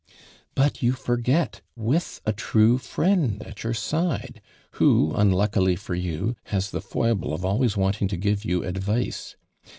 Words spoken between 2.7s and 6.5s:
fiiend at your side, who, unluckily for you,